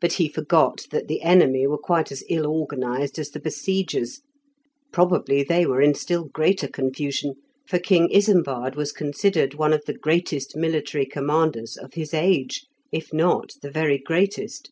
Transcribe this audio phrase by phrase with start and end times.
[0.00, 4.22] But he forgot that the enemy were quite as ill organized as the besiegers;
[4.90, 7.34] probably they were in still greater confusion,
[7.68, 13.12] for King Isembard was considered one of the greatest military commanders of his age, if
[13.12, 14.70] not the very greatest.